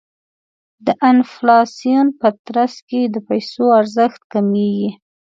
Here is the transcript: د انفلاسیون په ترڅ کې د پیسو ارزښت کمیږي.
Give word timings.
د 0.85 0.87
انفلاسیون 1.09 2.07
په 2.19 2.27
ترڅ 2.45 2.75
کې 2.89 3.01
د 3.13 3.15
پیسو 3.27 3.65
ارزښت 3.79 4.21
کمیږي. 4.33 4.89